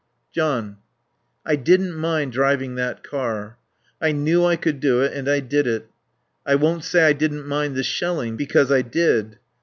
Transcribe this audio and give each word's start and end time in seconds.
"John 0.33 0.77
I 1.45 1.55
didn't 1.55 1.93
mind 1.93 2.31
driving 2.31 2.73
that 2.73 3.03
car. 3.03 3.59
I 4.01 4.11
knew 4.11 4.43
I 4.43 4.55
could 4.55 4.79
do 4.79 4.99
it 5.01 5.13
and 5.13 5.29
I 5.29 5.41
did 5.41 5.67
it. 5.67 5.89
I 6.43 6.55
won't 6.55 6.83
say 6.83 7.03
I 7.03 7.13
didn't 7.13 7.45
mind 7.45 7.75
the 7.75 7.83
shelling, 7.83 8.35
because 8.35 8.71
I 8.71 8.81
did. 8.81 9.37